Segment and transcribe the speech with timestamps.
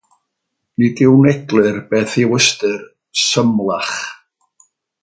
[0.79, 2.81] Nid yw'n eglur beth yw ystyr
[3.29, 3.97] “symlach”.